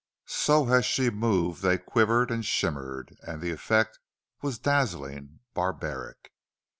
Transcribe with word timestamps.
So 0.25 0.67
as 0.73 0.83
she 0.83 1.11
moved 1.11 1.61
they 1.61 1.77
quivered 1.77 2.31
and 2.31 2.43
shimmered, 2.43 3.19
and 3.21 3.39
the 3.39 3.51
effect 3.51 3.99
was 4.41 4.57
dazzling, 4.57 5.41
barbaric. 5.53 6.31